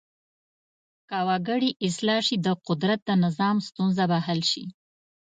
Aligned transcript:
که 1.09 1.17
وګړي 1.27 1.69
اصلاح 1.87 2.21
شي 2.27 2.35
د 2.45 2.47
قدرت 2.67 2.99
د 3.05 3.11
نظام 3.23 3.57
ستونزه 3.67 4.03
به 4.11 4.17
حل 4.25 4.41
شي. 4.51 4.65